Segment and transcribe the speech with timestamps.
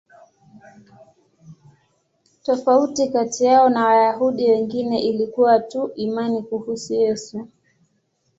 [2.43, 7.47] Tofauti kati yao na Wayahudi wengine ilikuwa tu imani kuhusu Yesu.